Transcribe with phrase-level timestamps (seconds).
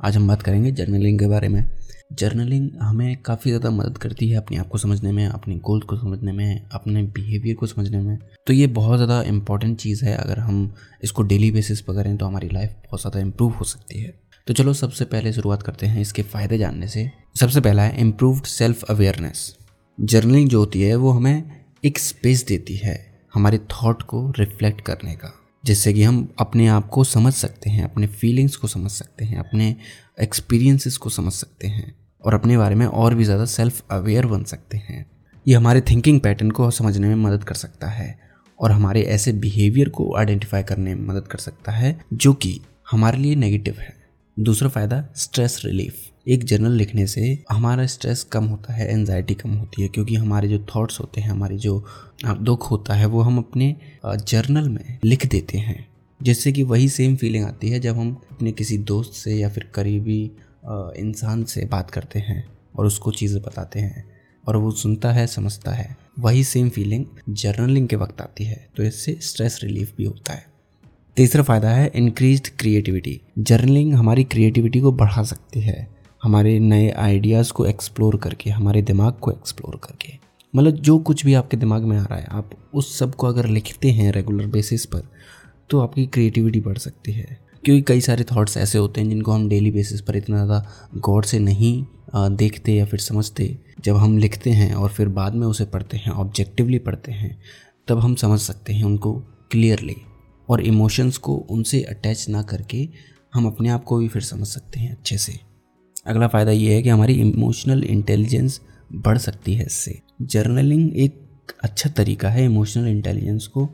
[0.00, 1.64] आज हम बात करेंगे जर्नलिंग के बारे में।
[2.12, 5.96] जर्नलिंग हमें काफ़ी ज़्यादा मदद करती है अपने आप को समझने में, अपने गोल को
[5.96, 10.38] समझने में, अपने बिहेवियर को समझने में। तो ये बहुत ज़्यादा इंपॉर्टेंट चीज़ है, अगर
[10.38, 10.74] हम
[11.04, 14.12] इसको डेली बेसिस पर करें तो हमारी लाइफ बहुत ज़्यादा इम्प्रूव हो सकती है।
[14.46, 17.10] तो चलो सबसे पहले शुरुआत करते हैं इसके फ़ायदे जानने से।
[17.40, 19.54] सबसे पहला है इम्प्रूव्ड सेल्फ अवेयरनेस
[19.98, 21.42] जर्नलिंग जो होती है वो हमें
[21.84, 22.98] एक स्पेस देती है,
[23.34, 25.32] हमारे थॉट को रिफ्लेक्ट करने का।
[25.66, 29.38] जिससे कि हम अपने आप को समझ सकते हैं, अपने फीलिंग्स को समझ सकते हैं,
[29.38, 29.74] अपने
[30.20, 34.44] एक्सपीरियंसेस को समझ सकते हैं और अपने बारे में और भी ज़्यादा सेल्फ अवेयर बन
[34.44, 35.04] सकते हैं।
[35.46, 38.18] ये हमारे थिंकिंग पैटर्न को समझने में मदद कर सकता है
[38.58, 43.18] और हमारे ऐसे बिहेवियर को आइडेंटिफाई करने में मदद कर सकता है जो कि हमारे
[43.18, 43.94] लिए नेगेटिव है।
[44.36, 49.50] दूसरा फ़ायदा स्ट्रेस रिलीफ एक जर्नल लिखने से हमारा स्ट्रेस कम होता है एनजाइटी कम
[49.50, 51.84] होती है, क्योंकि हमारे जो थॉट्स होते हैं, हमारे जो
[52.24, 53.74] दुख होता है, वो हम अपने
[54.06, 55.86] जर्नल में लिख देते हैं।
[56.20, 59.70] जिससे कि वही सेम फीलिंग आती है जब हम अपने किसी दोस्त से या फिर
[59.74, 60.22] करीबी
[60.98, 64.04] इंसान से बात करते हैं और उसको चीज़ें बताते हैं
[64.44, 68.82] और वो सुनता है, समझता है। वही सेम फीलिंग जर्नलिंग के वक्त आती है तो
[68.82, 70.44] इससे स्ट्रेस रिलीफ भी होता है।
[71.16, 75.86] तीसरा फ़ायदा है इंक्रीज क्रिएटिविटी जर्नलिंग हमारी क्रिएटिविटी को बढ़ा सकती है।
[76.22, 80.12] हमारे नए आइडियाज़ को एक्सप्लोर करके, हमारे दिमाग को एक्सप्लोर करके।
[80.54, 83.90] मतलब जो कुछ भी आपके दिमाग में आ रहा है, आप उस सबको अगर लिखते
[83.90, 85.02] हैं रेगुलर बेसिस पर
[85.70, 89.48] तो आपकी क्रिएटिविटी बढ़ सकती है। क्योंकि कई सारे थॉट्स ऐसे होते हैं जिनको हम
[89.48, 94.50] डेली बेसिस पर इतना ज़्यादा गौर से नहीं देखते या फिर समझते। जब हम लिखते
[94.50, 97.36] हैं और फिर बाद में उसे पढ़ते हैं ऑब्जेक्टिवली पढ़ते हैं,
[97.88, 99.14] तब हम समझ सकते हैं उनको
[99.50, 99.96] क्लियरली
[100.48, 102.88] और इमोशंस को उनसे अटैच ना करके
[103.34, 105.38] हम अपने आप को भी फिर समझ सकते हैं अच्छे से।
[106.06, 108.60] अगला फ़ायदा ये है कि हमारी इमोशनल इंटेलिजेंस
[108.92, 111.20] बढ़ सकती है इससे। जर्नलिंग एक
[111.64, 113.66] अच्छा तरीका है इमोशनल इंटेलिजेंस को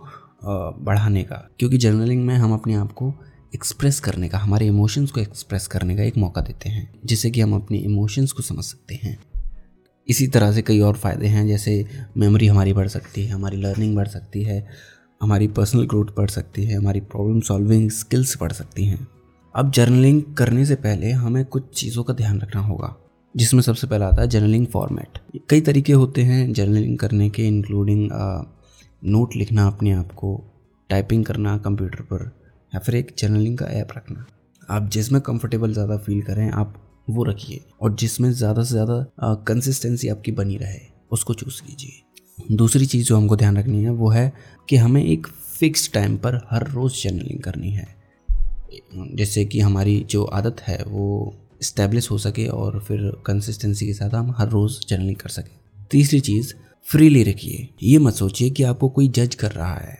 [0.45, 3.13] बढ़ाने का। क्योंकि जर्नलिंग में हम अपने आप को
[3.55, 7.41] एक्सप्रेस करने का, हमारे इमोशंस को एक्सप्रेस करने का एक मौका देते हैं, जिससे कि
[7.41, 9.19] हम अपने इमोशंस को समझ सकते हैं।
[10.09, 13.97] इसी तरह से कई और फ़ायदे हैं, जैसे मेमोरी हमारी बढ़ सकती है, हमारी लर्निंग
[13.97, 14.67] बढ़ सकती है
[15.23, 19.07] हमारी पर्सनल ग्रोथ बढ़ सकती है, हमारी प्रॉब्लम सॉल्विंग स्किल्स बढ़ सकती हैं।
[19.55, 22.95] अब जर्नलिंग करने से पहले हमें कुछ चीज़ों का ध्यान रखना होगा,
[23.35, 25.19] जिसमें सबसे पहला आता है जर्नलिंग फॉर्मेट
[25.51, 28.09] कई तरीके होते हैं जर्नलिंग करने के इंक्लूडिंग
[29.03, 30.35] नोट लिखना अपने आप को
[30.91, 32.31] टाइपिंग करना कंप्यूटर पर,
[32.73, 34.27] या फिर एक जर्नलिंग का ऐप रखना।
[34.69, 36.75] आप जिसमें कंफर्टेबल ज़्यादा फील करें, आप
[37.11, 40.79] वो रखिए, और जिसमें ज़्यादा से ज़्यादा कंसिस्टेंसी आपकी बनी रहे,
[41.13, 42.03] उसको चूज़ कीजिए।
[42.53, 44.33] दूसरी चीज़ जो हमको ध्यान रखनी है वो है
[44.69, 47.87] कि हमें एक फ़िक्स टाइम पर हर रोज़ जर्नलिंग करनी है।
[49.15, 54.11] जिससे कि हमारी जो आदत है वो इस्टेब्लिश हो सके और फिर कंसिस्टेंसी के साथ
[54.11, 56.55] हम हर रोज़ जर्नलिंग कर सकें। तीसरी चीज़
[56.87, 59.99] फ्रीली रखिए। ये मत सोचिए कि आपको कोई जज कर रहा है,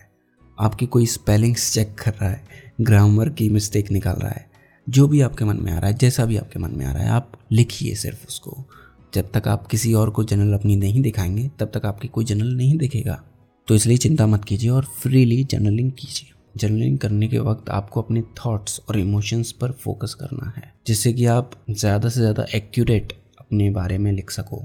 [0.59, 2.43] आपकी कोई स्पेलिंग्स चेक कर रहा है
[2.81, 4.49] ग्रामर की मिस्टेक निकाल रहा है,
[4.89, 7.03] जो भी आपके मन में आ रहा है, जैसा भी आपके मन में आ रहा
[7.03, 8.63] है, आप लिखिए सिर्फ़ उसको।
[9.13, 12.53] जब तक आप किसी और को जनरल अपनी नहीं दिखाएँगे, तब तक आपकी कोई जनरल
[12.55, 13.23] नहीं दिखेगा।
[13.67, 18.21] तो इसलिए चिंता मत कीजिए और फ्रीली जर्नलिंग कीजिए। जर्नलिंग करने के वक्त आपको अपने
[18.37, 23.69] थॉट्स और इमोशंस पर फोकस करना है, जिससे कि आप ज़्यादा से ज़्यादा एक्यूरेट अपने
[23.69, 24.63] बारे में लिख सको।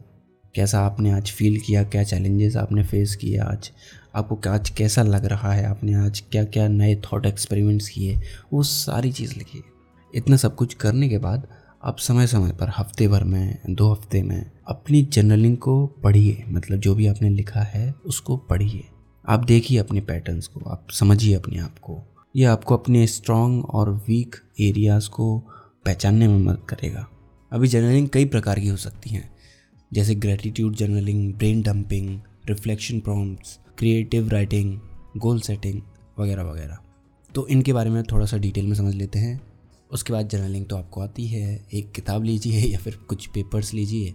[0.54, 3.70] कैसा आपने आज फील किया, क्या चैलेंजेस आपने फेस किए आज,
[4.14, 8.20] आपको आज कैसा लग रहा है आपने आज क्या क्या नए थॉट एक्सपेरिमेंट्स किए,
[8.52, 9.62] वो सारी चीज़ लिखिए।
[10.14, 11.46] इतना सब कुछ करने के बाद
[11.84, 16.78] आप समय समय पर हफ़्ते भर में, दो हफ़्ते में अपनी जर्नलिंग को पढ़िए। मतलब
[16.78, 18.84] जो भी आपने लिखा है, उसको पढ़िए।
[19.28, 21.98] आप देखिए अपने पैटर्न्स को, आप समझिए अपने आप को।
[22.36, 25.38] ये आपको अपने स्ट्रॉन्ग और वीक एरियाज़ को
[25.84, 27.08] पहचानने में मदद करेगा।
[27.52, 29.36] अभी जर्नलिंग कई प्रकार की हो सकती हैं।
[29.92, 34.80] जैसे gratitude journaling brain dumping reflection prompts creative writing
[35.16, 35.82] goal setting
[36.18, 36.78] वगैरह वगैरह।
[37.34, 39.47] तो इनके बारे में थोड़ा सा डिटेल में समझ लेते हैं।
[39.90, 44.14] उसके बाद जर्नलिंग तो आपको आती है, एक किताब लीजिए या फिर कुछ पेपर्स लीजिए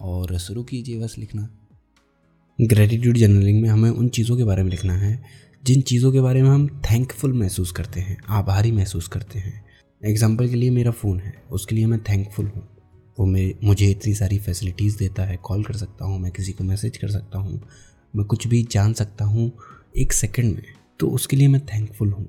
[0.00, 1.48] और शुरू कीजिए बस लिखना।
[2.58, 5.22] ग्रेटिट्यूड जर्नलिंग में हमें उन चीज़ों के बारे में लिखना है,
[5.64, 9.64] जिन चीज़ों के बारे में हम थैंकफुल महसूस करते हैं, आभारी महसूस करते हैं।
[10.02, 12.66] एग्ज़ाम्पल के लिए मेरा फ़ोन है, उसके लिए मैं थैंकफुल हूँ।
[13.18, 16.64] वो मेरे मुझे इतनी सारी फैसिलिटीज़ देता है कॉल कर सकता हूँ, मैं किसी को
[16.64, 17.60] मैसेज कर सकता हूँ,
[18.14, 19.52] मैं कुछ भी जान सकता हूँ
[19.96, 22.26] एक सेकंड में तो उसके लिए मैं थैंकफुल हूँ।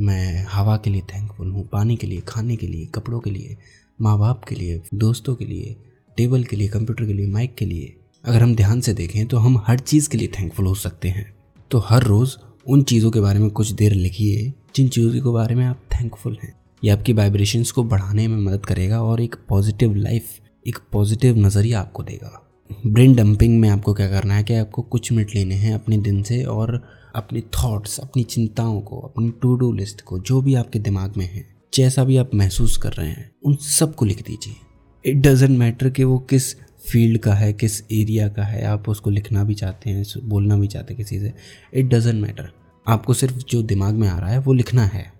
[0.00, 3.56] मैं हवा के लिए थैंकफुल हूँ, पानी के लिए, खाने के लिए, कपड़ों के लिए
[3.98, 5.76] माँ बाप के लिए, दोस्तों के लिए
[6.16, 9.38] टेबल के लिए कंप्यूटर के लिए माइक के लिए। अगर हम ध्यान से देखें तो
[9.38, 11.32] हम हर चीज़ के लिए थैंकफुल हो सकते हैं।
[11.70, 12.36] तो हर रोज़
[12.66, 16.38] उन चीज़ों के बारे में कुछ देर लिखिए जिन चीज़ों के बारे में आप थैंकफुल
[16.42, 16.52] हैं।
[16.82, 21.80] ये आपकी वाइब्रेशंस को बढ़ाने में मदद करेगा और एक पॉजिटिव लाइफ एक पॉजिटिव नज़रिया
[21.80, 22.46] आपको देगा।
[22.86, 26.22] ब्रेन डंपिंग में आपको क्या करना है कि आपको कुछ मिनट लेने हैं अपने दिन
[26.22, 26.82] से और
[27.14, 31.26] अपने थॉट्स अपनी चिंताओं को, अपनी टू डू लिस्ट को, जो भी आपके दिमाग में
[31.26, 34.54] है, जैसा भी आप महसूस कर रहे हैं, उन सबको लिख दीजिए।
[35.10, 39.10] इट डजेंट मैटर कि वो किस फ़ील्ड का है, किस एरिया का है, आप उसको
[39.10, 41.32] लिखना भी चाहते हैं बोलना भी चाहते हैं किसी से।
[41.74, 42.52] इट डजेंट मैटर
[42.88, 45.12] आपको सिर्फ़ जो दिमाग में आ रहा है, वो लिखना है।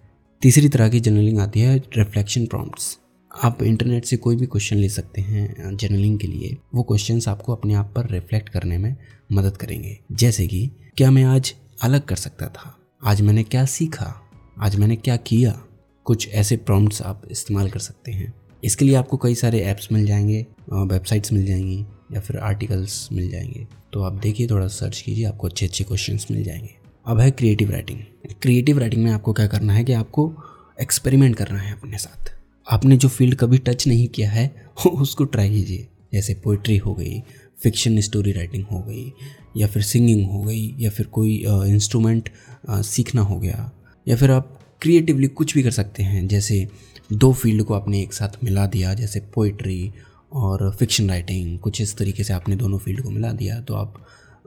[0.42, 2.98] तीसरी तरह की जर्नलिंग आती है रिफ्लेक्शन प्रॉम्प्ट्स
[3.44, 7.52] आप इंटरनेट से कोई भी क्वेश्चन ले सकते हैं जर्नलिंग के लिए। वो क्वेश्चंस आपको
[7.52, 8.96] अपने आप पर रिफ्लेक्ट करने में
[9.32, 14.30] मदद करेंगे। जैसे कि, क्या मैं आज अलग कर सकता था। आज मैंने क्या सीखा?
[14.60, 15.62] आज मैंने क्या किया?
[16.04, 18.34] कुछ ऐसे प्रॉम्प्ट्स आप इस्तेमाल कर सकते हैं।
[18.64, 23.30] इसके लिए आपको कई सारे ऐप्स मिल जाएँगे वेबसाइट्स मिल जाएँगी या फिर आर्टिकल्स मिल
[23.30, 26.74] जाएँगे। तो आप देखिए, थोड़ा सर्च कीजिए, आपको अच्छे अच्छे क्वेश्चन मिल जाएँगे।
[27.06, 27.98] अब है क्रिएटिव राइटिंग
[28.42, 30.34] क्रिएटिव राइटिंग में आपको क्या करना है कि आपको
[30.82, 32.32] एक्सपेरिमेंट करना है अपने साथ।
[32.70, 37.22] आपने जो फ़ील्ड कभी टच नहीं किया है, उसको ट्राई कीजिए। जैसे पोइट्री हो गई
[37.62, 39.12] फिक्शन स्टोरी राइटिंग हो गई,
[39.56, 42.30] या फिर सिंगिंग हो गई, या फिर कोई इंस्ट्रूमेंट
[42.70, 43.70] सीखना हो गया,
[44.06, 46.66] या फिर आप क्रिएटिवली कुछ भी कर सकते हैं। जैसे
[47.12, 49.92] दो फ़ील्ड को आपने एक साथ मिला दिया, जैसे पोइट्री
[50.32, 53.94] और फिक्शन राइटिंग कुछ इस तरीके से आपने दोनों फ़ील्ड को मिला दिया तो आप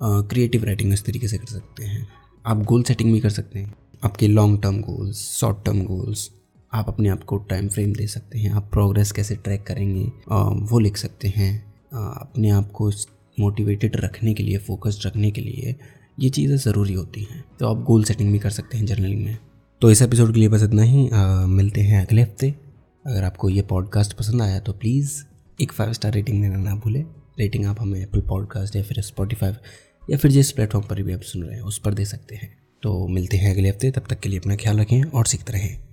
[0.02, 2.08] क्रिएटिव राइटिंग इस तरीके से कर सकते हैं।
[2.46, 3.74] आप गोल सेटिंग भी कर सकते हैं,
[4.04, 6.30] आपके long term goals short term goals
[6.74, 10.04] आप अपने आप को टाइम फ्रेम दे सकते हैं, आप प्रोग्रेस कैसे ट्रैक करेंगे
[10.68, 12.92] वो लिख सकते हैं। अपने आप को
[13.38, 15.76] मोटिवेटेड रखने के लिए फोकस्ड रखने के लिए
[16.20, 19.38] ये चीज़ें ज़रूरी होती हैं। तो आप गोल सेटिंग भी कर सकते हैं जर्नलिंग में।
[19.82, 22.54] तो इस एपिसोड के लिए बस इतना ही। आ, मिलते हैं अगले हफ़्ते।
[23.06, 25.22] अगर आपको ये पॉडकास्ट पसंद आया तो प्लीज़
[25.62, 27.04] एक फाइव स्टार रेटिंग देना ना भूलें।
[27.40, 29.52] रेटिंग आप हमें एप्पल पॉडकास्ट या फिर स्पॉटीफाई
[30.10, 32.54] या फिर जिस प्लेटफॉर्म पर भी आप सुन रहे हैं उस पर दे सकते हैं।
[32.84, 35.93] तो मिलते हैं अगले हफ़्ते। तब तक के लिए अपना ख्याल रखें और सीखते रहें।